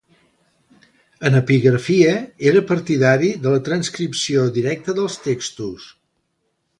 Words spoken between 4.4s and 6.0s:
directa dels textos.